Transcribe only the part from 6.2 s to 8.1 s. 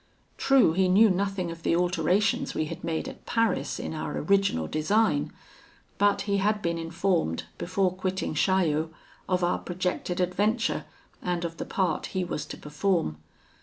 he had been informed, before